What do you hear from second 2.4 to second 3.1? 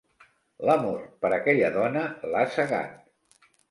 cegat.